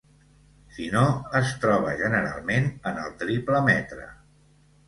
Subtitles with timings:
[0.77, 1.03] Si no,
[1.41, 4.09] es troba generalment en el triple metre.